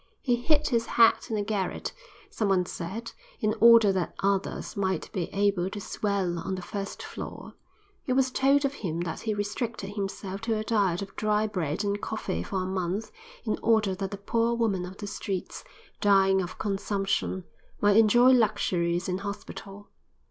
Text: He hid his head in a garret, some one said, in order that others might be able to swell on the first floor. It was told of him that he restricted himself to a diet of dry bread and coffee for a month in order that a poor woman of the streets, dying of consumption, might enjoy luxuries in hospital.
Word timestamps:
He 0.23 0.35
hid 0.37 0.69
his 0.69 0.87
head 0.87 1.13
in 1.29 1.37
a 1.37 1.43
garret, 1.43 1.93
some 2.31 2.49
one 2.49 2.65
said, 2.65 3.11
in 3.39 3.53
order 3.59 3.91
that 3.91 4.15
others 4.23 4.75
might 4.75 5.11
be 5.13 5.25
able 5.25 5.69
to 5.69 5.79
swell 5.79 6.39
on 6.39 6.55
the 6.55 6.63
first 6.63 7.03
floor. 7.03 7.53
It 8.07 8.13
was 8.13 8.31
told 8.31 8.65
of 8.65 8.73
him 8.73 9.01
that 9.01 9.19
he 9.19 9.35
restricted 9.35 9.91
himself 9.91 10.41
to 10.41 10.57
a 10.57 10.63
diet 10.63 11.03
of 11.03 11.15
dry 11.15 11.45
bread 11.45 11.83
and 11.83 12.01
coffee 12.01 12.41
for 12.41 12.63
a 12.63 12.65
month 12.65 13.11
in 13.43 13.59
order 13.61 13.93
that 13.93 14.11
a 14.11 14.17
poor 14.17 14.55
woman 14.55 14.85
of 14.87 14.97
the 14.97 15.05
streets, 15.05 15.63
dying 15.99 16.41
of 16.41 16.57
consumption, 16.57 17.43
might 17.79 17.95
enjoy 17.97 18.31
luxuries 18.31 19.07
in 19.07 19.19
hospital. 19.19 19.89